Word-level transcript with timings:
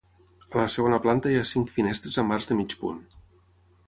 A 0.53 0.59
la 0.61 0.69
segona 0.75 0.99
planta 1.03 1.33
hi 1.33 1.37
ha 1.41 1.49
cinc 1.49 1.69
finestres 1.75 2.17
amb 2.23 2.37
arcs 2.39 2.49
de 2.53 2.57
mig 2.63 2.73
punt. 2.81 3.05